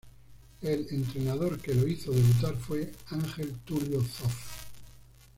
[0.63, 4.65] El entrenador que lo hizo debutar fue Ángel Tulio Zof.